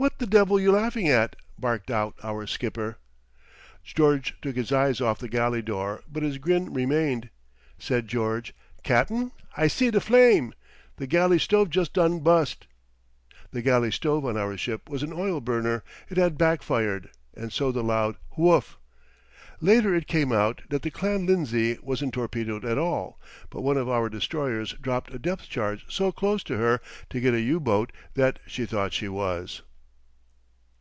[0.00, 2.98] "What the devil you laughing at?" barked out our skipper.
[3.82, 7.30] George took his eyes off the galley door, but his grin remained.
[7.80, 10.54] Said George: "Cap'n, I see de flame.
[10.98, 12.68] The galley stove just done bust!"
[13.50, 15.82] The galley stove on our ship was an oil burner.
[16.08, 18.78] It had back fired, and so the loud Woof!
[19.60, 23.18] Later it came out that the Clan Lindsay wasn't torpedoed at all;
[23.50, 26.80] but one of our destroyers dropped a depth charge so close to her
[27.10, 29.62] to get a U boat that she thought she was.